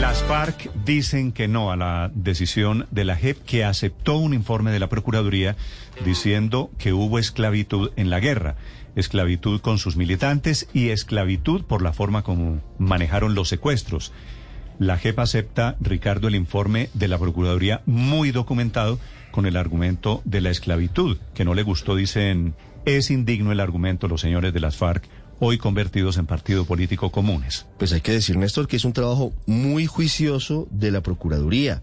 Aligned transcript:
Las 0.00 0.22
FARC 0.24 0.70
dicen 0.84 1.32
que 1.32 1.48
no 1.48 1.70
a 1.70 1.76
la 1.76 2.10
decisión 2.14 2.86
de 2.90 3.04
la 3.04 3.16
JEP 3.16 3.38
que 3.44 3.64
aceptó 3.64 4.18
un 4.18 4.34
informe 4.34 4.70
de 4.70 4.80
la 4.80 4.88
Procuraduría 4.88 5.56
diciendo 6.04 6.70
que 6.78 6.92
hubo 6.92 7.18
esclavitud 7.18 7.92
en 7.96 8.10
la 8.10 8.20
guerra, 8.20 8.56
esclavitud 8.96 9.60
con 9.60 9.78
sus 9.78 9.96
militantes 9.96 10.68
y 10.72 10.88
esclavitud 10.88 11.64
por 11.64 11.82
la 11.82 11.92
forma 11.92 12.22
como 12.22 12.60
manejaron 12.78 13.34
los 13.34 13.48
secuestros. 13.48 14.12
La 14.78 14.98
JEP 14.98 15.18
acepta, 15.18 15.76
Ricardo, 15.80 16.28
el 16.28 16.34
informe 16.34 16.90
de 16.92 17.08
la 17.08 17.18
Procuraduría 17.18 17.82
muy 17.86 18.32
documentado 18.32 18.98
con 19.30 19.46
el 19.46 19.56
argumento 19.56 20.20
de 20.24 20.40
la 20.40 20.50
esclavitud, 20.50 21.18
que 21.34 21.44
no 21.44 21.54
le 21.54 21.62
gustó, 21.62 21.94
dicen, 21.94 22.54
es 22.84 23.10
indigno 23.10 23.52
el 23.52 23.60
argumento 23.60 24.08
los 24.08 24.20
señores 24.20 24.52
de 24.52 24.60
las 24.60 24.76
FARC 24.76 25.08
hoy 25.38 25.58
convertidos 25.58 26.16
en 26.16 26.26
partido 26.26 26.64
político 26.64 27.10
comunes. 27.10 27.66
Pues 27.78 27.92
hay 27.92 28.00
que 28.00 28.12
decir, 28.12 28.36
Néstor, 28.36 28.68
que 28.68 28.76
es 28.76 28.84
un 28.84 28.92
trabajo 28.92 29.32
muy 29.46 29.86
juicioso 29.86 30.66
de 30.70 30.90
la 30.90 31.02
Procuraduría. 31.02 31.82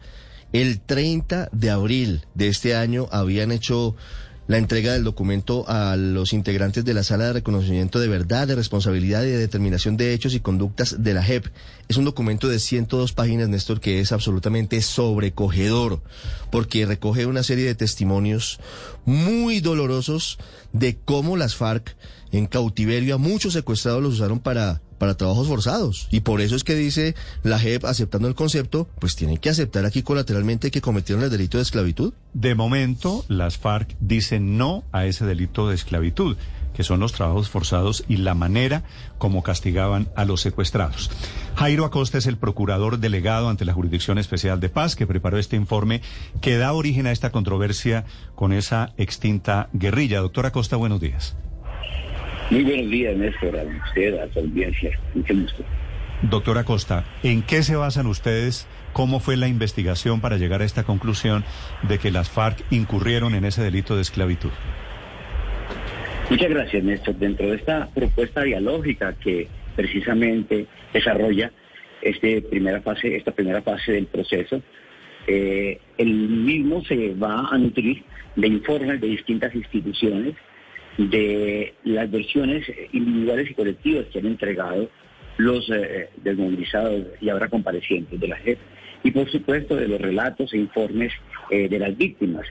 El 0.52 0.80
30 0.80 1.50
de 1.52 1.70
abril 1.70 2.26
de 2.36 2.48
este 2.48 2.76
año 2.76 3.08
habían 3.12 3.52
hecho 3.52 3.96
la 4.48 4.58
entrega 4.58 4.94
del 4.94 5.04
documento 5.04 5.66
a 5.68 5.96
los 5.96 6.34
integrantes 6.34 6.84
de 6.84 6.94
la 6.94 7.04
Sala 7.04 7.28
de 7.28 7.34
Reconocimiento 7.34 8.00
de 8.00 8.08
Verdad, 8.08 8.48
de 8.48 8.56
Responsabilidad 8.56 9.24
y 9.24 9.30
de 9.30 9.38
Determinación 9.38 9.98
de 9.98 10.14
Hechos 10.14 10.34
y 10.34 10.42
Conductas 10.42 11.02
de 11.02 11.14
la 11.14 11.24
JEP. 11.24 11.48
Es 11.88 11.98
un 11.98 12.06
documento 12.06 12.50
de 12.50 12.60
102 12.60 13.14
páginas, 13.14 13.50
Néstor, 13.50 13.80
que 13.80 14.00
es 14.00 14.12
absolutamente 14.12 14.82
sobrecogedor, 14.82 16.02
porque 16.52 16.86
recoge 16.86 17.26
una 17.26 17.44
serie 17.44 17.66
de 17.66 17.76
testimonios 17.76 18.60
muy 19.06 19.62
dolorosos 19.62 20.38
de 20.74 20.98
cómo 20.98 21.38
las 21.38 21.56
FARC 21.56 21.96
en 22.32 22.48
cautiverio 22.48 23.16
a 23.16 23.20
muchos 23.20 23.54
secuestrados 23.54 24.02
los 24.02 24.16
usaron 24.16 24.40
para, 24.40 24.82
para 25.04 25.18
trabajos 25.18 25.50
forzados. 25.50 26.08
Y 26.12 26.22
por 26.22 26.40
eso 26.40 26.56
es 26.56 26.64
que 26.64 26.76
dice 26.76 27.14
la 27.44 27.60
JEP, 27.60 27.84
aceptando 27.84 28.30
el 28.30 28.36
concepto, 28.36 28.88
pues 29.00 29.18
tienen 29.18 29.36
que 29.38 29.50
aceptar 29.50 29.84
aquí 29.84 30.02
colateralmente 30.02 30.72
que 30.72 30.80
cometieron 30.80 31.26
el 31.26 31.30
delito 31.30 31.58
de 31.58 31.64
esclavitud. 31.64 32.14
De 32.34 32.56
momento, 32.56 33.26
las 33.28 33.58
FARC 33.58 33.98
dicen 34.00 34.58
no 34.58 34.86
a 34.94 35.06
ese 35.06 35.26
delito 35.26 35.68
de 35.68 35.76
esclavitud, 35.76 36.38
que 36.74 36.86
son 36.86 37.02
los 37.02 37.12
trabajos 37.12 37.50
forzados 37.50 38.06
y 38.08 38.16
la 38.16 38.34
manera 38.34 38.84
como 39.18 39.44
castigaban 39.44 40.08
a 40.16 40.24
los 40.24 40.40
secuestrados. 40.40 41.12
Jairo 41.58 41.84
Acosta 41.84 42.18
es 42.18 42.26
el 42.26 42.38
procurador 42.38 42.98
delegado 42.98 43.50
ante 43.50 43.66
la 43.66 43.74
Jurisdicción 43.74 44.18
Especial 44.20 44.62
de 44.62 44.70
Paz 44.70 44.96
que 44.96 45.06
preparó 45.06 45.38
este 45.38 45.58
informe 45.58 46.02
que 46.40 46.56
da 46.56 46.72
origen 46.72 47.08
a 47.08 47.12
esta 47.12 47.30
controversia 47.30 48.06
con 48.36 48.54
esa 48.54 48.94
extinta 48.96 49.68
guerrilla. 49.74 50.22
Doctor 50.22 50.46
Acosta, 50.46 50.78
buenos 50.78 51.02
días. 51.02 51.36
Muy 52.50 52.64
buenos 52.64 52.92
días, 52.92 53.16
Néstor, 53.16 53.58
a 53.58 53.64
usted, 53.64 54.20
a 54.20 54.32
su 54.34 54.40
audiencia. 54.40 54.92
Mucho 55.14 55.34
gusto. 55.34 55.64
Doctor 56.24 56.58
Acosta, 56.58 57.04
¿en 57.24 57.42
qué 57.42 57.64
se 57.64 57.76
basan 57.76 58.08
ustedes? 58.08 58.68
¿Cómo 58.94 59.20
fue 59.20 59.36
la 59.36 59.48
investigación 59.48 60.22
para 60.22 60.38
llegar 60.38 60.62
a 60.62 60.66
esta 60.66 60.84
conclusión 60.84 61.44
de 61.88 62.00
que 62.00 62.12
las 62.12 62.30
FARC 62.30 62.64
incurrieron 62.72 63.36
en 63.36 63.44
ese 63.44 63.62
delito 63.62 63.96
de 63.96 64.04
esclavitud? 64.04 64.52
Muchas 66.30 66.50
gracias, 66.50 66.84
Néstor. 66.84 67.16
Dentro 67.16 67.48
de 67.48 67.56
esta 67.56 67.90
propuesta 67.94 68.44
dialógica 68.44 69.14
que 69.14 69.48
precisamente 69.76 70.68
desarrolla 70.94 71.52
este 72.02 72.42
primera 72.42 72.82
fase, 72.82 73.16
esta 73.16 73.32
primera 73.32 73.62
fase 73.62 73.94
del 73.94 74.06
proceso, 74.06 74.62
eh, 75.28 75.80
el 75.98 76.14
mismo 76.14 76.84
se 76.84 77.14
va 77.16 77.48
a 77.50 77.58
nutrir 77.58 78.04
de 78.36 78.48
informes 78.48 79.02
de 79.02 79.08
distintas 79.08 79.54
instituciones 79.56 80.36
de 80.98 81.74
las 81.84 82.10
versiones 82.12 82.66
individuales 82.92 83.50
y 83.50 83.54
colectivas 83.54 84.06
que 84.12 84.20
han 84.20 84.28
entregado 84.28 84.90
los 85.38 85.70
eh, 85.70 86.10
desmovilizados 86.18 87.08
y 87.20 87.30
ahora 87.30 87.50
comparecientes 87.50 88.20
de 88.20 88.28
la 88.28 88.38
JEP 88.38 88.60
y 89.04 89.12
por 89.12 89.30
supuesto 89.30 89.76
de 89.76 89.88
los 89.88 90.00
relatos 90.00 90.54
e 90.54 90.58
informes 90.58 91.12
eh, 91.50 91.68
de 91.68 91.80
las 91.80 91.98
víctimas. 91.98 92.46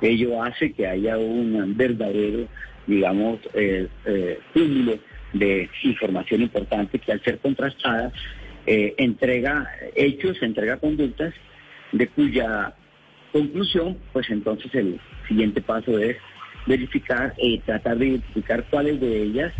Ello 0.00 0.42
hace 0.42 0.72
que 0.72 0.86
haya 0.86 1.16
un 1.16 1.74
verdadero, 1.76 2.46
digamos, 2.86 3.40
eh, 3.54 3.88
cúmulo 4.52 4.98
de 5.32 5.68
información 5.82 6.42
importante 6.42 6.98
que 6.98 7.12
al 7.12 7.22
ser 7.22 7.38
contrastada 7.38 8.12
entrega 8.68 9.70
hechos, 9.94 10.42
entrega 10.42 10.76
conductas 10.78 11.32
de 11.92 12.08
cuya 12.08 12.74
conclusión, 13.32 13.96
pues 14.12 14.28
entonces 14.28 14.74
el 14.74 15.00
siguiente 15.28 15.60
paso 15.60 15.98
es 15.98 16.16
verificar, 16.66 17.34
eh, 17.38 17.60
tratar 17.64 17.98
de 17.98 18.06
identificar 18.08 18.64
cuáles 18.70 19.00
de 19.00 19.22
ellas 19.22 19.52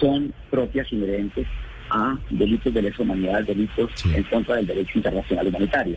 son 0.00 0.32
propias 0.50 0.92
inherentes 0.92 1.46
a 1.90 2.16
delitos 2.30 2.74
de 2.74 2.82
lesa 2.82 3.02
humanidad, 3.02 3.42
delitos 3.44 3.90
en 4.12 4.22
contra 4.24 4.56
del 4.56 4.66
derecho 4.66 4.92
internacional 4.96 5.46
humanitario. 5.46 5.96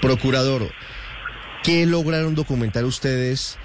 Procurador, 0.00 0.62
¿qué 1.62 1.84
lograron 1.86 2.34
documentar 2.34 2.84
ustedes 2.84 3.58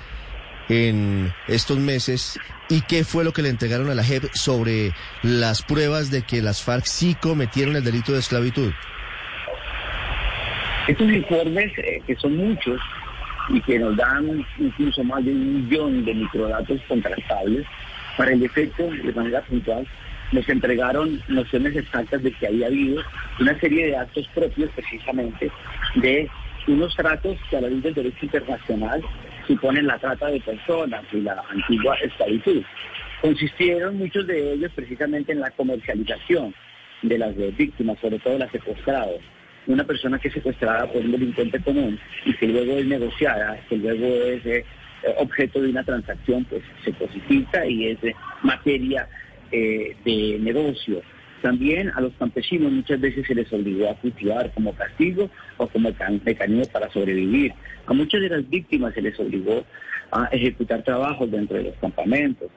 en 0.70 1.32
estos 1.48 1.78
meses 1.78 2.40
y 2.70 2.82
qué 2.82 3.04
fue 3.04 3.24
lo 3.24 3.34
que 3.34 3.42
le 3.42 3.50
entregaron 3.50 3.90
a 3.90 3.96
la 3.96 4.04
JEP 4.04 4.24
sobre 4.34 4.92
las 5.22 5.62
pruebas 5.62 6.12
de 6.12 6.24
que 6.24 6.42
las 6.42 6.62
FARC 6.64 6.86
sí 6.86 7.16
cometieron 7.16 7.76
el 7.76 7.84
delito 7.84 8.14
de 8.14 8.20
esclavitud? 8.20 8.72
Estos 10.88 11.10
informes, 11.10 11.72
eh, 11.78 12.02
que 12.06 12.16
son 12.16 12.36
muchos, 12.36 12.80
y 13.50 13.62
que 13.62 13.80
nos 13.80 13.96
dan 13.96 14.46
incluso 14.58 15.04
más 15.04 15.24
de 15.24 15.32
un 15.32 15.64
millón 15.64 16.06
de 16.06 16.14
microdatos 16.14 16.82
contrastables. 16.88 17.66
Para 18.18 18.32
el 18.32 18.44
efecto, 18.44 18.90
de 18.90 19.14
manera 19.14 19.42
puntual, 19.42 19.88
nos 20.32 20.48
entregaron 20.50 21.22
nociones 21.28 21.76
exactas 21.76 22.24
de 22.24 22.32
que 22.32 22.48
había 22.48 22.68
habido 22.68 23.02
una 23.40 23.60
serie 23.60 23.88
de 23.88 23.98
actos 23.98 24.28
propios 24.34 24.70
precisamente 24.76 25.52
de 25.96 26.30
unos 26.68 26.96
tratos 26.96 27.38
que 27.50 27.58
a 27.58 27.62
la 27.62 27.70
luz 27.70 27.84
del 27.84 27.94
derecho 27.94 28.26
internacional 28.26 29.02
suponen 29.48 29.88
la 29.88 30.00
trata 30.00 30.28
de 30.28 30.40
personas 30.40 31.04
y 31.12 31.22
la 31.22 31.44
antigua 31.50 31.96
esclavitud. 31.96 32.64
Consistieron 33.22 33.98
muchos 33.98 34.26
de 34.28 34.54
ellos 34.54 34.72
precisamente 34.76 35.34
en 35.34 35.42
la 35.42 35.52
comercialización 35.52 36.54
de 37.02 37.18
las 37.18 37.36
víctimas, 37.58 37.98
sobre 38.00 38.20
todo 38.20 38.38
las 38.38 38.52
secuestradas 38.52 39.20
una 39.68 39.84
persona 39.84 40.20
que 40.20 40.28
es 40.28 40.34
secuestrada 40.34 40.88
por 40.92 41.02
un 41.02 41.12
delincuente 41.12 41.60
común 41.62 42.00
y 42.26 42.34
que 42.34 42.48
luego 42.48 42.78
es 42.78 42.86
negociada, 42.86 43.60
que 43.70 43.78
luego 43.78 44.06
es 44.06 44.46
eh, 44.46 44.66
objeto 45.18 45.62
de 45.62 45.70
una 45.70 45.84
transacción, 45.84 46.46
pues 46.46 46.64
se 46.84 46.92
cosifica 46.94 47.66
y 47.66 47.88
es 47.88 48.00
materia 48.42 49.08
eh, 49.52 49.96
de 50.04 50.38
negocio. 50.40 51.02
También 51.42 51.92
a 51.94 52.00
los 52.00 52.14
campesinos 52.14 52.72
muchas 52.72 53.02
veces 53.02 53.28
se 53.28 53.36
les 53.36 53.52
obligó 53.52 53.90
a 53.90 53.96
cultivar 53.96 54.52
como 54.54 54.74
castigo 54.74 55.30
o 55.58 55.68
como 55.68 55.92
mecanismo 56.24 56.66
para 56.72 56.90
sobrevivir. 56.90 57.54
A 57.86 57.94
muchas 57.94 58.22
de 58.22 58.30
las 58.30 58.50
víctimas 58.50 58.94
se 58.94 59.02
les 59.02 59.20
obligó 59.20 59.66
a 60.12 60.26
ejecutar 60.32 60.84
trabajos 60.84 61.30
dentro 61.30 61.58
de 61.58 61.64
los 61.64 61.76
campamentos 61.76 62.50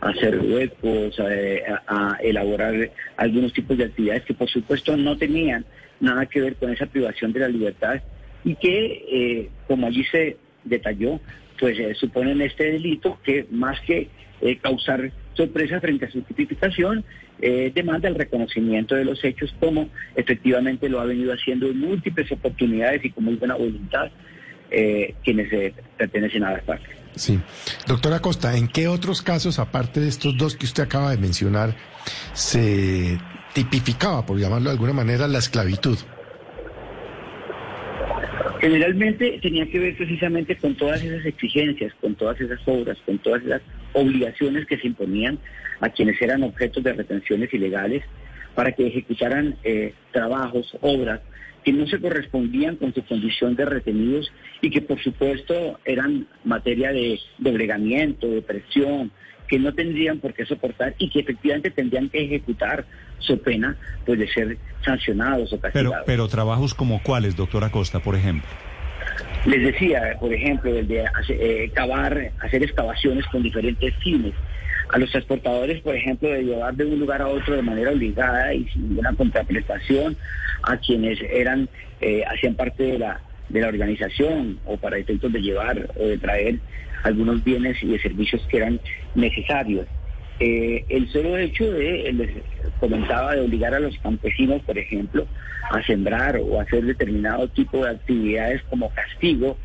hacer 0.00 0.38
huecos, 0.38 1.18
a, 1.20 2.16
elaborar 2.22 2.90
algunos 3.16 3.52
tipos 3.52 3.76
de 3.76 3.84
actividades 3.84 4.24
que 4.24 4.34
por 4.34 4.48
supuesto 4.48 4.96
no 4.96 5.16
tenían 5.16 5.64
nada 6.00 6.26
que 6.26 6.40
ver 6.40 6.56
con 6.56 6.72
esa 6.72 6.86
privación 6.86 7.32
de 7.32 7.40
la 7.40 7.48
libertad 7.48 8.00
y 8.44 8.54
que, 8.56 9.04
eh, 9.10 9.50
como 9.66 9.86
allí 9.86 10.04
se 10.04 10.38
detalló, 10.64 11.20
pues 11.58 11.78
eh, 11.78 11.94
suponen 11.94 12.40
este 12.40 12.72
delito 12.72 13.18
que 13.22 13.46
más 13.50 13.78
que 13.82 14.08
eh, 14.40 14.56
causar 14.56 15.12
sorpresa 15.34 15.80
frente 15.80 16.06
a 16.06 16.10
su 16.10 16.22
tipificación, 16.22 17.04
demanda 17.40 18.06
el 18.06 18.16
reconocimiento 18.16 18.94
de 18.94 19.06
los 19.06 19.24
hechos 19.24 19.54
como 19.58 19.88
efectivamente 20.14 20.90
lo 20.90 21.00
ha 21.00 21.06
venido 21.06 21.32
haciendo 21.32 21.68
en 21.68 21.80
múltiples 21.80 22.30
oportunidades 22.32 23.02
y 23.02 23.08
con 23.08 23.24
muy 23.24 23.36
buena 23.36 23.54
voluntad 23.54 24.10
quienes 25.24 25.74
pertenecen 25.96 26.44
a 26.44 26.52
la 26.52 26.60
parte. 26.60 26.86
Sí. 27.16 27.40
Doctora 27.86 28.20
Costa, 28.20 28.56
¿en 28.56 28.68
qué 28.68 28.88
otros 28.88 29.20
casos, 29.22 29.58
aparte 29.58 30.00
de 30.00 30.08
estos 30.08 30.36
dos 30.36 30.56
que 30.56 30.66
usted 30.66 30.84
acaba 30.84 31.10
de 31.10 31.18
mencionar, 31.18 31.74
se 32.32 33.18
tipificaba, 33.52 34.24
por 34.24 34.38
llamarlo 34.38 34.70
de 34.70 34.74
alguna 34.74 34.92
manera, 34.92 35.26
la 35.26 35.38
esclavitud? 35.38 35.98
Generalmente 38.60 39.38
tenía 39.42 39.66
que 39.70 39.78
ver 39.78 39.96
precisamente 39.96 40.56
con 40.56 40.74
todas 40.74 41.02
esas 41.02 41.24
exigencias, 41.24 41.92
con 42.00 42.14
todas 42.14 42.40
esas 42.40 42.60
obras, 42.66 42.98
con 43.06 43.18
todas 43.18 43.42
esas 43.42 43.62
obligaciones 43.94 44.66
que 44.66 44.78
se 44.78 44.86
imponían 44.86 45.38
a 45.80 45.88
quienes 45.88 46.20
eran 46.20 46.42
objetos 46.42 46.84
de 46.84 46.92
retenciones 46.92 47.52
ilegales 47.54 48.02
para 48.54 48.72
que 48.72 48.86
ejecutaran 48.86 49.56
eh, 49.64 49.94
trabajos, 50.12 50.76
obras 50.80 51.20
que 51.64 51.72
no 51.72 51.86
se 51.86 52.00
correspondían 52.00 52.76
con 52.76 52.94
su 52.94 53.04
condición 53.04 53.54
de 53.54 53.66
retenidos 53.66 54.32
y 54.62 54.70
que 54.70 54.80
por 54.80 54.98
supuesto 55.02 55.78
eran 55.84 56.26
materia 56.44 56.90
de 56.92 57.20
doblegamiento, 57.38 58.28
de 58.28 58.42
presión, 58.42 59.12
que 59.46 59.58
no 59.58 59.74
tendrían 59.74 60.20
por 60.20 60.32
qué 60.32 60.46
soportar 60.46 60.94
y 60.98 61.10
que 61.10 61.20
efectivamente 61.20 61.70
tendrían 61.70 62.08
que 62.08 62.24
ejecutar 62.24 62.86
su 63.18 63.38
pena 63.40 63.76
pues 64.06 64.18
de 64.18 64.28
ser 64.28 64.56
sancionados 64.84 65.52
o 65.52 65.60
castigados. 65.60 65.92
Pero, 65.92 66.04
pero 66.06 66.28
trabajos 66.28 66.72
como 66.72 67.02
cuáles, 67.02 67.36
doctora 67.36 67.70
Costa, 67.70 68.00
por 68.00 68.14
ejemplo. 68.14 68.48
Les 69.46 69.62
decía, 69.62 70.16
por 70.20 70.32
ejemplo, 70.32 70.74
el 70.74 70.86
de 70.86 71.04
eh, 71.28 71.70
cavar, 71.74 72.32
hacer 72.40 72.62
excavaciones 72.62 73.26
con 73.26 73.42
diferentes 73.42 73.94
fines. 73.96 74.34
A 74.92 74.98
los 74.98 75.10
transportadores, 75.10 75.80
por 75.82 75.94
ejemplo, 75.94 76.28
de 76.28 76.42
llevar 76.42 76.74
de 76.74 76.84
un 76.84 76.98
lugar 76.98 77.22
a 77.22 77.28
otro 77.28 77.54
de 77.54 77.62
manera 77.62 77.92
obligada 77.92 78.52
y 78.52 78.66
sin 78.68 78.88
ninguna 78.88 79.14
contraprestación 79.14 80.16
a 80.62 80.76
quienes 80.78 81.20
eran, 81.22 81.68
eh, 82.00 82.24
hacían 82.26 82.54
parte 82.54 82.82
de 82.82 82.98
la, 82.98 83.20
de 83.48 83.60
la 83.60 83.68
organización 83.68 84.58
o 84.64 84.76
para 84.76 84.98
efectos 84.98 85.32
de 85.32 85.40
llevar 85.40 85.90
o 85.96 86.06
de 86.06 86.18
traer 86.18 86.58
algunos 87.04 87.42
bienes 87.44 87.80
y 87.82 87.86
de 87.86 88.00
servicios 88.00 88.42
que 88.50 88.56
eran 88.56 88.80
necesarios. 89.14 89.86
Eh, 90.40 90.84
el 90.88 91.08
solo 91.12 91.36
hecho 91.36 91.70
de, 91.70 92.12
les 92.12 92.30
comentaba, 92.80 93.34
de 93.34 93.42
obligar 93.42 93.74
a 93.74 93.80
los 93.80 93.96
campesinos, 93.98 94.62
por 94.62 94.76
ejemplo, 94.76 95.26
a 95.70 95.82
sembrar 95.84 96.38
o 96.38 96.60
hacer 96.60 96.84
determinado 96.84 97.46
tipo 97.48 97.84
de 97.84 97.90
actividades 97.90 98.62
como 98.70 98.90
castigo, 98.90 99.56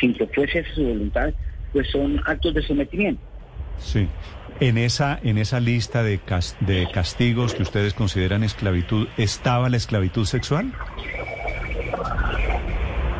sin 0.00 0.14
que 0.14 0.26
fuese 0.26 0.64
su 0.74 0.82
voluntad, 0.84 1.32
pues 1.72 1.88
son 1.90 2.20
actos 2.24 2.54
de 2.54 2.62
sometimiento. 2.62 3.22
Sí. 3.78 4.08
En 4.62 4.78
esa, 4.78 5.18
en 5.24 5.38
esa 5.38 5.58
lista 5.58 6.04
de, 6.04 6.20
de 6.60 6.88
castigos 6.92 7.52
que 7.52 7.64
ustedes 7.64 7.94
consideran 7.94 8.44
esclavitud, 8.44 9.08
¿estaba 9.16 9.68
la 9.68 9.76
esclavitud 9.76 10.24
sexual? 10.24 10.72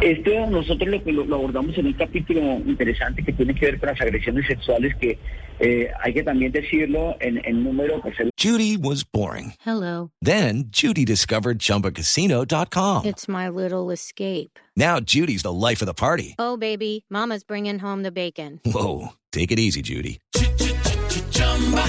Esto 0.00 0.30
nosotros 0.48 1.02
lo, 1.04 1.24
lo, 1.24 1.34
abordamos 1.34 1.76
en 1.78 1.86
un 1.86 1.94
capítulo 1.94 2.40
interesante 2.64 3.24
que 3.24 3.32
tiene 3.32 3.56
que 3.56 3.66
ver 3.66 3.80
con 3.80 3.88
las 3.88 4.00
agresiones 4.00 4.46
sexuales 4.46 4.94
que 5.00 5.18
eh, 5.58 5.88
hay 6.00 6.14
que 6.14 6.22
también 6.22 6.52
decirlo 6.52 7.16
en, 7.18 7.44
en 7.44 7.64
número. 7.64 8.00
Pues, 8.02 8.14
Judy 8.40 8.76
was 8.76 9.02
boring. 9.02 9.54
Hello. 9.66 10.12
Then 10.20 10.66
Judy 10.70 11.04
discovered 11.04 11.58
ChumbaCasino.com. 11.58 13.04
It's 13.04 13.26
my 13.26 13.48
little 13.48 13.90
escape. 13.90 14.60
Now 14.76 15.00
Judy's 15.00 15.42
the 15.42 15.52
life 15.52 15.82
of 15.82 15.86
the 15.86 15.94
party. 15.94 16.36
Oh 16.38 16.56
baby, 16.56 17.04
Mama's 17.10 17.42
bringing 17.42 17.80
home 17.80 18.04
the 18.04 18.12
bacon. 18.12 18.60
Whoa, 18.64 19.14
take 19.32 19.50
it 19.50 19.58
easy, 19.58 19.82
Judy. 19.82 20.20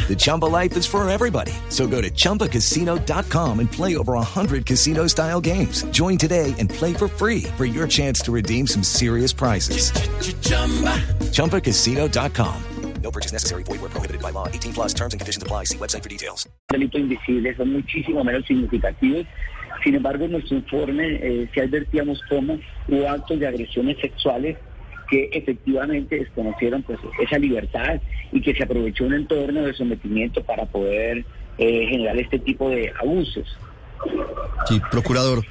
The 0.08 0.16
Chumba 0.16 0.46
life 0.46 0.78
is 0.78 0.86
for 0.86 1.10
everybody. 1.10 1.54
So 1.70 1.88
go 1.88 2.02
to 2.02 2.10
ChumbaCasino.com 2.10 3.60
and 3.60 3.72
play 3.72 3.98
over 3.98 4.14
100 4.14 4.66
casino 4.66 5.08
style 5.08 5.42
games. 5.42 5.84
Join 5.86 6.20
today 6.20 6.54
and 6.60 6.70
play 6.70 6.94
for 6.94 7.08
free 7.08 7.44
for 7.58 7.66
your 7.66 7.88
chance 7.88 8.22
to 8.22 8.32
redeem 8.32 8.68
some 8.68 8.84
serious 8.84 9.34
prizes. 9.34 9.90
Ch-ch-chumba. 9.92 11.00
ChumbaCasino.com. 11.32 12.64
No 13.02 13.12
purchase 13.12 13.34
necessary. 13.34 13.64
Void 13.64 13.82
where 13.82 13.90
prohibited 13.90 14.22
by 14.22 14.32
law. 14.32 14.48
18 14.48 14.74
plus 14.74 14.94
terms 14.94 15.14
and 15.14 15.20
conditions 15.20 15.44
apply. 15.44 15.66
See 15.66 15.78
website 15.78 16.04
for 16.04 16.10
details. 16.10 16.48
Delitos 16.72 17.02
invisibles 17.02 17.58
son 17.58 17.74
muchísimo 17.74 18.24
menos 18.24 18.46
significativos. 18.46 19.26
Sin 19.84 19.96
embargo, 19.96 20.26
en 20.26 20.32
nuestro 20.32 20.56
informe 20.56 21.20
eh, 21.22 21.50
sí 21.54 21.60
advertíamos 21.60 22.22
cómo 22.30 22.58
hubo 22.88 23.10
actos 23.10 23.40
de 23.40 23.48
agresiones 23.48 23.98
sexuales 24.00 24.58
que 25.10 25.30
efectivamente 25.34 26.18
desconocieron 26.18 26.84
pues 26.84 27.00
esa 27.22 27.38
libertad 27.38 28.02
y 28.32 28.42
que 28.42 28.54
se 28.54 28.64
aprovechó 28.64 29.06
un 29.06 29.14
entorno 29.14 29.64
de 29.64 29.74
sometimiento 29.74 30.44
para 30.44 30.66
poder 30.66 31.26
eh, 31.58 31.88
generar 31.88 32.18
este 32.18 32.40
tipo 32.40 32.70
de 32.70 32.92
abusos. 33.00 33.58
Sí, 34.68 34.82
procurador, 34.92 35.46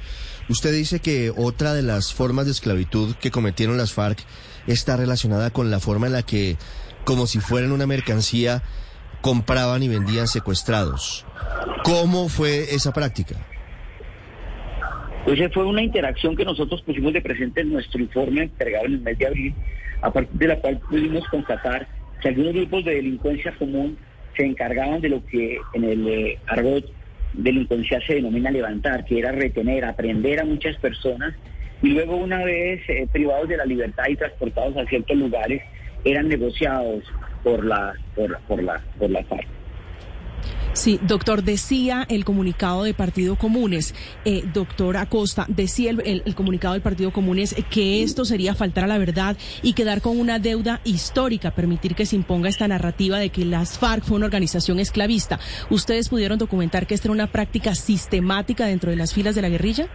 usted 0.49 0.73
dice 0.73 0.99
que 0.99 1.31
otra 1.35 1.73
de 1.73 1.81
las 1.81 2.13
formas 2.13 2.45
de 2.45 2.51
esclavitud 2.51 3.15
que 3.15 3.31
cometieron 3.31 3.77
las 3.77 3.93
FARC 3.93 4.19
está 4.67 4.97
relacionada 4.97 5.49
con 5.49 5.71
la 5.71 5.79
forma 5.79 6.07
en 6.07 6.13
la 6.13 6.23
que, 6.23 6.57
como 7.05 7.27
si 7.27 7.39
fueran 7.39 7.71
una 7.71 7.87
mercancía, 7.87 8.63
compraban 9.21 9.83
y 9.83 9.87
vendían 9.87 10.27
secuestrados. 10.27 11.25
¿Cómo 11.83 12.29
fue 12.29 12.75
esa 12.75 12.91
práctica? 12.93 13.35
Pues 15.25 15.39
fue 15.53 15.65
una 15.65 15.81
interacción 15.81 16.35
que 16.35 16.43
nosotros 16.43 16.81
pusimos 16.81 17.13
de 17.13 17.21
presente 17.21 17.61
en 17.61 17.71
nuestro 17.71 18.01
informe 18.01 18.43
entregado 18.43 18.85
en 18.85 18.93
el 18.93 18.99
mes 18.99 19.17
de 19.17 19.27
abril, 19.27 19.53
a 20.01 20.11
partir 20.11 20.37
de 20.37 20.47
la 20.47 20.57
cual 20.57 20.79
pudimos 20.79 21.25
constatar 21.29 21.87
que 22.21 22.27
algunos 22.27 22.53
grupos 22.53 22.83
de 22.83 22.95
delincuencia 22.95 23.53
común 23.55 23.97
se 24.35 24.45
encargaban 24.45 24.99
de 24.99 25.09
lo 25.09 25.25
que 25.25 25.59
en 25.73 25.83
el 25.85 26.07
eh, 26.07 26.39
argot 26.47 26.85
delincuencia 27.33 28.01
se 28.05 28.15
denomina 28.15 28.51
levantar, 28.51 29.05
que 29.05 29.19
era 29.19 29.31
retener, 29.31 29.85
aprender 29.85 30.41
a 30.41 30.45
muchas 30.45 30.75
personas 30.77 31.33
y 31.81 31.89
luego 31.89 32.17
una 32.17 32.43
vez 32.43 32.81
eh, 32.89 33.07
privados 33.11 33.47
de 33.47 33.57
la 33.57 33.65
libertad 33.65 34.03
y 34.09 34.15
transportados 34.17 34.75
a 34.77 34.85
ciertos 34.85 35.17
lugares 35.17 35.61
eran 36.03 36.27
negociados 36.27 37.03
por 37.43 37.65
la 37.65 37.93
por, 38.13 38.37
por 38.41 38.61
la 38.61 38.81
por 38.99 39.09
la 39.09 39.23
FARC. 39.23 39.62
Sí, 40.73 40.99
doctor, 41.03 41.43
decía 41.43 42.03
el 42.09 42.25
comunicado 42.25 42.83
de 42.83 42.95
Partido 42.95 43.35
Comunes, 43.35 43.93
eh, 44.25 44.43
doctor 44.53 44.97
Acosta, 44.97 45.45
decía 45.47 45.91
el, 45.91 46.35
comunicado 46.35 46.73
del 46.73 46.81
Partido 46.81 47.13
Comunes 47.13 47.55
que 47.69 48.01
esto 48.01 48.25
sería 48.25 48.55
faltar 48.55 48.85
a 48.85 48.87
la 48.87 48.97
verdad 48.97 49.37
y 49.61 49.73
quedar 49.73 50.01
con 50.01 50.19
una 50.19 50.39
deuda 50.39 50.81
histórica, 50.83 51.51
permitir 51.51 51.93
que 51.93 52.07
se 52.07 52.15
imponga 52.15 52.49
esta 52.49 52.67
narrativa 52.67 53.19
de 53.19 53.29
que 53.29 53.45
las 53.45 53.77
FARC 53.77 54.03
fue 54.03 54.17
una 54.17 54.25
organización 54.25 54.79
esclavista. 54.79 55.39
¿Ustedes 55.69 56.09
pudieron 56.09 56.39
documentar 56.39 56.87
que 56.87 56.95
esta 56.95 57.07
era 57.07 57.13
una 57.13 57.31
práctica 57.31 57.75
sistemática 57.75 58.65
dentro 58.65 58.89
de 58.89 58.97
las 58.97 59.13
filas 59.13 59.35
de 59.35 59.43
la 59.43 59.49
guerrilla? 59.49 59.89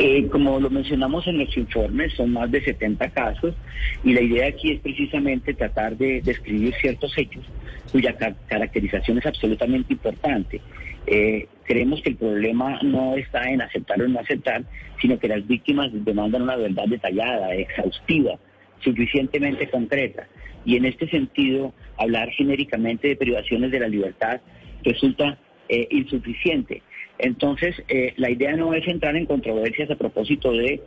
Eh, 0.00 0.26
como 0.28 0.58
lo 0.58 0.70
mencionamos 0.70 1.24
en 1.28 1.36
nuestro 1.36 1.60
informe, 1.60 2.10
son 2.10 2.32
más 2.32 2.50
de 2.50 2.64
70 2.64 3.10
casos 3.10 3.54
y 4.02 4.12
la 4.12 4.22
idea 4.22 4.48
aquí 4.48 4.72
es 4.72 4.80
precisamente 4.80 5.54
tratar 5.54 5.96
de 5.96 6.20
describir 6.20 6.74
ciertos 6.80 7.16
hechos 7.16 7.44
cuya 7.92 8.16
caracterización 8.48 9.18
es 9.18 9.26
absolutamente 9.26 9.92
importante. 9.92 10.60
Eh, 11.06 11.46
creemos 11.62 12.02
que 12.02 12.10
el 12.10 12.16
problema 12.16 12.80
no 12.82 13.14
está 13.14 13.48
en 13.48 13.62
aceptar 13.62 14.02
o 14.02 14.08
no 14.08 14.18
aceptar, 14.18 14.64
sino 15.00 15.16
que 15.16 15.28
las 15.28 15.46
víctimas 15.46 15.90
demandan 15.92 16.42
una 16.42 16.56
verdad 16.56 16.86
detallada, 16.88 17.54
exhaustiva, 17.54 18.36
suficientemente 18.80 19.70
concreta. 19.70 20.26
Y 20.64 20.76
en 20.76 20.86
este 20.86 21.08
sentido, 21.08 21.72
hablar 21.96 22.30
genéricamente 22.30 23.06
de 23.06 23.16
privaciones 23.16 23.70
de 23.70 23.78
la 23.78 23.86
libertad 23.86 24.40
resulta 24.82 25.38
eh, 25.68 25.88
insuficiente. 25.90 26.82
Entonces, 27.18 27.74
eh, 27.88 28.12
la 28.16 28.30
idea 28.30 28.54
no 28.56 28.74
es 28.74 28.86
entrar 28.86 29.16
en 29.16 29.26
controversias 29.26 29.90
a 29.90 29.96
propósito 29.96 30.52
de 30.52 30.80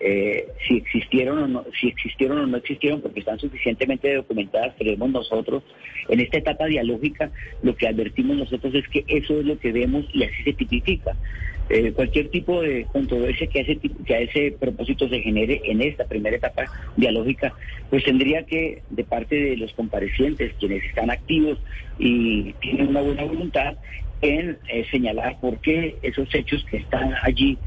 eh, 0.00 0.48
si 0.66 0.78
existieron 0.78 1.38
o 1.38 1.48
no, 1.48 1.64
si 1.80 1.88
existieron 1.88 2.38
o 2.38 2.46
no 2.46 2.56
existieron, 2.56 3.00
porque 3.00 3.20
están 3.20 3.38
suficientemente 3.38 4.14
documentadas, 4.14 4.74
creemos 4.78 5.10
nosotros. 5.10 5.62
En 6.08 6.20
esta 6.20 6.38
etapa 6.38 6.66
dialógica, 6.66 7.30
lo 7.62 7.76
que 7.76 7.86
advertimos 7.86 8.36
nosotros 8.36 8.74
es 8.74 8.88
que 8.88 9.04
eso 9.06 9.38
es 9.38 9.44
lo 9.44 9.58
que 9.58 9.70
vemos 9.70 10.06
y 10.12 10.24
así 10.24 10.42
se 10.44 10.52
tipifica. 10.54 11.16
Cualquier 11.94 12.28
tipo 12.28 12.60
de 12.60 12.84
controversia 12.92 13.46
que 13.46 13.60
a, 13.60 13.62
ese, 13.62 13.78
que 14.04 14.14
a 14.14 14.20
ese 14.20 14.56
propósito 14.60 15.08
se 15.08 15.20
genere 15.20 15.62
en 15.64 15.80
esta 15.80 16.04
primera 16.04 16.36
etapa 16.36 16.64
dialógica, 16.96 17.54
pues 17.88 18.04
tendría 18.04 18.44
que, 18.44 18.82
de 18.90 19.04
parte 19.04 19.36
de 19.36 19.56
los 19.56 19.72
comparecientes, 19.72 20.52
quienes 20.58 20.84
están 20.84 21.10
activos 21.10 21.58
y 21.98 22.52
tienen 22.54 22.88
una 22.88 23.00
buena 23.00 23.24
voluntad, 23.24 23.76
en 24.22 24.58
eh, 24.68 24.86
señalar 24.90 25.38
por 25.40 25.58
qué 25.58 25.96
esos 26.02 26.32
hechos 26.34 26.64
que 26.70 26.78
están 26.78 27.14
allí, 27.22 27.58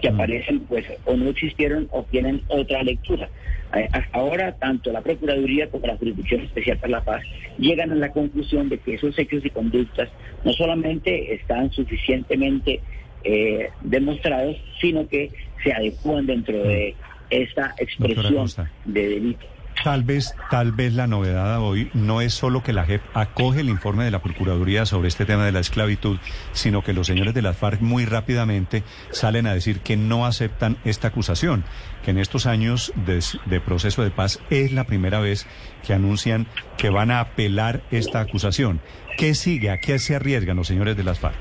que 0.00 0.10
mm. 0.10 0.14
aparecen, 0.14 0.60
pues 0.60 0.86
o 1.04 1.16
no 1.16 1.30
existieron 1.30 1.88
o 1.90 2.04
tienen 2.04 2.42
otra 2.48 2.82
lectura. 2.82 3.28
Eh, 3.74 3.88
hasta 3.90 4.18
ahora, 4.18 4.52
tanto 4.52 4.92
la 4.92 5.00
Procuraduría 5.00 5.68
como 5.68 5.86
la 5.86 5.96
Jurisdicción 5.96 6.42
Especial 6.42 6.76
para 6.76 6.92
la 6.92 7.04
Paz 7.04 7.22
llegan 7.58 7.90
a 7.92 7.94
la 7.94 8.12
conclusión 8.12 8.68
de 8.68 8.78
que 8.78 8.94
esos 8.94 9.18
hechos 9.18 9.44
y 9.44 9.50
conductas 9.50 10.10
no 10.44 10.52
solamente 10.52 11.34
están 11.34 11.70
suficientemente 11.72 12.80
eh, 13.24 13.70
demostrados, 13.80 14.56
sino 14.80 15.08
que 15.08 15.30
se 15.64 15.72
adecúan 15.72 16.26
dentro 16.26 16.62
de 16.62 16.94
mm. 16.94 17.24
esta 17.30 17.74
expresión 17.78 18.46
de 18.84 19.08
delito. 19.08 19.46
Tal 19.84 20.04
vez, 20.04 20.36
tal 20.48 20.70
vez 20.70 20.94
la 20.94 21.08
novedad 21.08 21.60
hoy 21.60 21.90
no 21.92 22.20
es 22.20 22.34
solo 22.34 22.62
que 22.62 22.72
la 22.72 22.84
JEP 22.84 23.02
acoge 23.14 23.60
el 23.60 23.68
informe 23.68 24.04
de 24.04 24.12
la 24.12 24.22
Procuraduría 24.22 24.86
sobre 24.86 25.08
este 25.08 25.24
tema 25.24 25.44
de 25.44 25.50
la 25.50 25.58
esclavitud, 25.58 26.18
sino 26.52 26.82
que 26.82 26.92
los 26.92 27.08
señores 27.08 27.34
de 27.34 27.42
las 27.42 27.56
FARC 27.56 27.80
muy 27.80 28.04
rápidamente 28.04 28.84
salen 29.10 29.48
a 29.48 29.54
decir 29.54 29.80
que 29.80 29.96
no 29.96 30.24
aceptan 30.24 30.76
esta 30.84 31.08
acusación, 31.08 31.64
que 32.04 32.12
en 32.12 32.18
estos 32.18 32.46
años 32.46 32.92
de, 32.94 33.60
proceso 33.60 34.04
de 34.04 34.12
paz 34.12 34.40
es 34.50 34.72
la 34.72 34.84
primera 34.84 35.18
vez 35.18 35.48
que 35.84 35.94
anuncian 35.94 36.46
que 36.78 36.90
van 36.90 37.10
a 37.10 37.18
apelar 37.18 37.82
esta 37.90 38.20
acusación. 38.20 38.80
¿Qué 39.18 39.34
sigue? 39.34 39.70
¿A 39.70 39.78
qué 39.78 39.98
se 39.98 40.14
arriesgan 40.14 40.58
los 40.58 40.68
señores 40.68 40.96
de 40.96 41.02
las 41.02 41.18
FARC? 41.18 41.40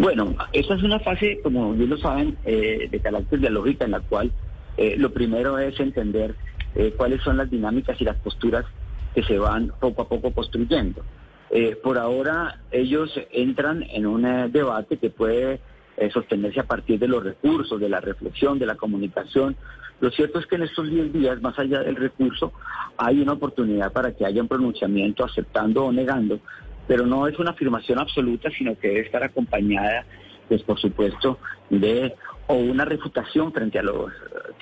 Bueno, 0.00 0.34
esta 0.52 0.74
es 0.74 0.82
una 0.82 0.98
fase, 0.98 1.38
como 1.44 1.74
bien 1.74 1.90
lo 1.90 1.98
saben, 1.98 2.36
eh, 2.44 2.88
de 2.90 2.98
carácter 2.98 3.38
dialógica 3.38 3.84
en 3.84 3.92
la 3.92 4.00
cual 4.00 4.32
eh, 4.78 4.96
lo 4.96 5.12
primero 5.12 5.58
es 5.58 5.78
entender 5.78 6.34
eh, 6.74 6.94
cuáles 6.96 7.22
son 7.22 7.36
las 7.36 7.50
dinámicas 7.50 8.00
y 8.00 8.04
las 8.04 8.16
posturas 8.16 8.64
que 9.14 9.22
se 9.22 9.38
van 9.38 9.72
poco 9.80 10.02
a 10.02 10.08
poco 10.08 10.32
construyendo. 10.32 11.02
Eh, 11.50 11.76
por 11.76 11.98
ahora 11.98 12.60
ellos 12.70 13.12
entran 13.30 13.82
en 13.82 14.06
un 14.06 14.24
eh, 14.24 14.48
debate 14.48 14.96
que 14.96 15.10
puede 15.10 15.60
sostenerse 16.12 16.58
a 16.58 16.64
partir 16.64 16.98
de 16.98 17.06
los 17.06 17.22
recursos, 17.22 17.78
de 17.78 17.88
la 17.88 18.00
reflexión, 18.00 18.58
de 18.58 18.66
la 18.66 18.74
comunicación. 18.74 19.54
Lo 20.00 20.10
cierto 20.10 20.40
es 20.40 20.46
que 20.46 20.56
en 20.56 20.62
estos 20.62 20.88
10 20.88 21.12
días, 21.12 21.40
más 21.42 21.56
allá 21.58 21.80
del 21.80 21.96
recurso, 21.96 22.52
hay 22.96 23.20
una 23.20 23.34
oportunidad 23.34 23.92
para 23.92 24.10
que 24.12 24.24
haya 24.24 24.40
un 24.40 24.48
pronunciamiento 24.48 25.22
aceptando 25.22 25.84
o 25.84 25.92
negando, 25.92 26.40
pero 26.88 27.06
no 27.06 27.28
es 27.28 27.38
una 27.38 27.50
afirmación 27.50 27.98
absoluta, 27.98 28.50
sino 28.50 28.76
que 28.78 28.88
debe 28.88 29.00
estar 29.00 29.22
acompañada, 29.22 30.04
pues 30.48 30.62
por 30.62 30.80
supuesto, 30.80 31.38
de 31.70 32.14
o 32.46 32.54
una 32.54 32.84
refutación 32.84 33.52
frente 33.52 33.78
a 33.78 33.82
lo 33.82 34.06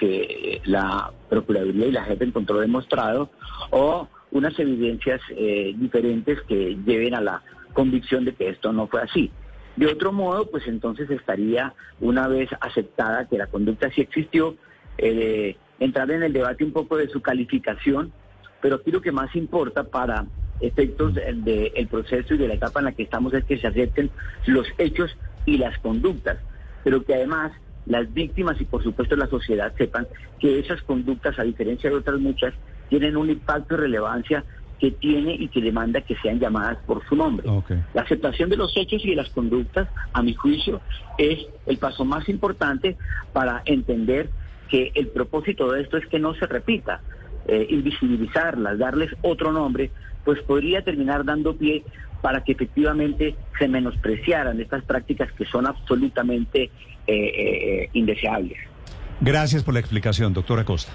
que 0.00 0.62
la 0.64 1.12
Procuraduría 1.28 1.86
y 1.86 1.92
la 1.92 2.04
JEP 2.04 2.22
encontró 2.22 2.58
demostrado, 2.58 3.30
o 3.70 4.08
unas 4.32 4.58
evidencias 4.58 5.20
eh, 5.36 5.74
diferentes 5.76 6.40
que 6.42 6.76
lleven 6.86 7.14
a 7.14 7.20
la 7.20 7.42
convicción 7.74 8.24
de 8.24 8.32
que 8.32 8.48
esto 8.48 8.72
no 8.72 8.88
fue 8.88 9.02
así. 9.02 9.30
De 9.76 9.86
otro 9.86 10.10
modo, 10.12 10.50
pues 10.50 10.66
entonces 10.66 11.08
estaría, 11.10 11.74
una 12.00 12.26
vez 12.26 12.48
aceptada 12.60 13.28
que 13.28 13.38
la 13.38 13.46
conducta 13.46 13.90
sí 13.90 14.00
existió, 14.00 14.56
eh, 14.98 15.56
entrar 15.78 16.10
en 16.10 16.22
el 16.22 16.32
debate 16.32 16.64
un 16.64 16.72
poco 16.72 16.96
de 16.96 17.08
su 17.08 17.20
calificación, 17.20 18.12
pero 18.60 18.76
aquí 18.76 18.90
lo 18.90 19.00
que 19.00 19.12
más 19.12 19.34
importa 19.36 19.84
para 19.84 20.26
efectos 20.60 21.14
del 21.14 21.88
proceso 21.90 22.34
y 22.34 22.38
de 22.38 22.48
la 22.48 22.54
etapa 22.54 22.80
en 22.80 22.86
la 22.86 22.92
que 22.92 23.04
estamos 23.04 23.32
es 23.32 23.44
que 23.44 23.58
se 23.58 23.66
acepten 23.66 24.10
los 24.46 24.66
hechos 24.78 25.16
y 25.46 25.56
las 25.56 25.78
conductas, 25.78 26.38
pero 26.84 27.02
que 27.04 27.14
además 27.14 27.52
las 27.86 28.12
víctimas 28.12 28.60
y 28.60 28.64
por 28.64 28.82
supuesto 28.82 29.16
la 29.16 29.26
sociedad 29.26 29.72
sepan 29.76 30.06
que 30.38 30.58
esas 30.58 30.82
conductas, 30.82 31.38
a 31.38 31.42
diferencia 31.42 31.90
de 31.90 31.96
otras 31.96 32.20
muchas, 32.20 32.54
tienen 32.88 33.16
un 33.16 33.30
impacto 33.30 33.74
y 33.74 33.78
relevancia 33.78 34.44
que 34.78 34.90
tiene 34.90 35.34
y 35.34 35.48
que 35.48 35.60
demanda 35.60 36.00
que 36.00 36.16
sean 36.16 36.40
llamadas 36.40 36.78
por 36.86 37.06
su 37.06 37.14
nombre. 37.14 37.46
La 37.92 38.02
aceptación 38.02 38.48
de 38.48 38.56
los 38.56 38.74
hechos 38.76 39.04
y 39.04 39.10
de 39.10 39.16
las 39.16 39.28
conductas, 39.28 39.88
a 40.12 40.22
mi 40.22 40.34
juicio, 40.34 40.80
es 41.18 41.38
el 41.66 41.76
paso 41.76 42.04
más 42.04 42.28
importante 42.28 42.96
para 43.32 43.62
entender 43.66 44.30
que 44.68 44.90
el 44.94 45.08
propósito 45.08 45.70
de 45.70 45.82
esto 45.82 45.98
es 45.98 46.06
que 46.06 46.18
no 46.18 46.34
se 46.34 46.46
repita. 46.46 47.02
Eh, 47.46 47.66
invisibilizarlas, 47.70 48.78
darles 48.78 49.10
otro 49.22 49.52
nombre, 49.52 49.90
pues 50.24 50.40
podría 50.42 50.82
terminar 50.82 51.24
dando 51.24 51.56
pie 51.56 51.84
para 52.22 52.42
que 52.42 52.52
efectivamente 52.52 53.34
se 53.58 53.68
menospreciaran 53.68 54.60
estas 54.60 54.84
prácticas 54.84 55.32
que 55.32 55.46
son 55.46 55.66
absolutamente 55.66 56.70
eh, 57.10 57.82
eh, 57.82 57.90
indeseables. 57.92 58.58
Gracias 59.20 59.62
por 59.62 59.74
la 59.74 59.80
explicación, 59.80 60.32
doctora 60.32 60.64
Costa. 60.64 60.92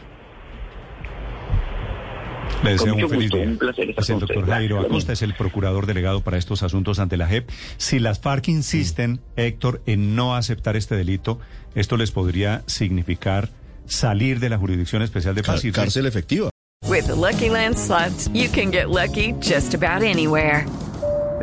Le 2.64 2.72
deseo 2.72 2.96
un 2.96 3.10
feliz 3.10 3.30
día. 3.30 3.58
es 3.98 4.10
el 4.10 4.20
doctor 4.20 4.46
Jairo 4.48 4.80
Acosta, 4.80 5.14
es 5.14 5.22
el 5.22 5.34
procurador 5.36 5.86
delegado 5.86 6.22
para 6.22 6.38
estos 6.38 6.64
asuntos 6.64 7.00
ante 7.00 7.18
la 7.18 7.28
JEP. 7.28 7.50
Si 7.78 8.00
las 8.00 8.20
FARC 8.20 8.48
insisten, 8.48 9.20
Héctor, 9.36 9.82
en 9.86 10.16
no 10.16 10.36
aceptar 10.36 10.76
este 10.76 10.96
delito, 10.96 11.40
esto 11.76 11.98
les 11.98 12.12
podría 12.12 12.64
significar 12.66 13.50
salir 13.86 14.40
de 14.40 14.50
la 14.50 14.58
Jurisdicción 14.58 15.02
Especial 15.02 15.36
de 15.36 15.44
Paz. 15.44 15.64
y 15.64 15.72
Cárcel 15.72 16.06
efectiva. 16.06 16.50
With 16.88 17.08
the 17.08 17.16
Lucky 17.16 17.50
Land 17.50 17.78
slots, 17.78 18.30
you 18.34 18.48
can 18.50 18.72
get 18.72 18.90
lucky 18.90 19.34
just 19.42 19.74
about 19.74 20.04
anywhere. 20.04 20.66